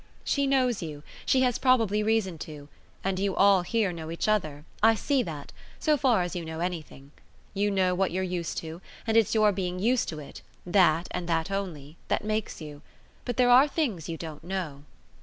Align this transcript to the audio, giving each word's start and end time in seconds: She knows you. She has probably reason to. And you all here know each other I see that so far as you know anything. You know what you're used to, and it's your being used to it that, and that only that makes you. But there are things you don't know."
She 0.23 0.47
knows 0.47 0.81
you. 0.81 1.03
She 1.27 1.41
has 1.41 1.59
probably 1.59 2.01
reason 2.01 2.39
to. 2.39 2.69
And 3.03 3.19
you 3.19 3.35
all 3.35 3.61
here 3.61 3.93
know 3.93 4.09
each 4.09 4.27
other 4.27 4.65
I 4.81 4.95
see 4.95 5.21
that 5.21 5.51
so 5.79 5.95
far 5.95 6.23
as 6.23 6.35
you 6.35 6.43
know 6.43 6.59
anything. 6.59 7.11
You 7.53 7.69
know 7.69 7.93
what 7.93 8.09
you're 8.09 8.23
used 8.23 8.57
to, 8.65 8.81
and 9.05 9.15
it's 9.15 9.35
your 9.35 9.51
being 9.51 9.77
used 9.77 10.09
to 10.09 10.17
it 10.17 10.41
that, 10.65 11.07
and 11.11 11.29
that 11.29 11.51
only 11.51 11.97
that 12.07 12.23
makes 12.25 12.59
you. 12.59 12.81
But 13.25 13.37
there 13.37 13.51
are 13.51 13.67
things 13.67 14.09
you 14.09 14.17
don't 14.17 14.43
know." 14.43 14.85